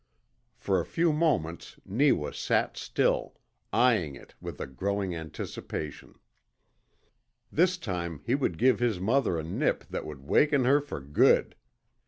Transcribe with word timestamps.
For 0.55 0.79
a 0.79 0.83
few 0.83 1.13
moments 1.13 1.79
Neewa 1.85 2.31
sat 2.33 2.75
still, 2.75 3.35
eyeing 3.71 4.15
it 4.15 4.33
with 4.41 4.59
a 4.59 4.65
growing 4.65 5.13
anticipation. 5.15 6.17
This 7.51 7.77
time 7.77 8.23
he 8.25 8.33
would 8.33 8.57
give 8.57 8.79
his 8.79 8.99
mother 8.99 9.37
a 9.37 9.43
nip 9.43 9.83
that 9.91 10.07
would 10.07 10.21
waken 10.23 10.65
her 10.65 10.81
for 10.81 11.01
good! 11.01 11.55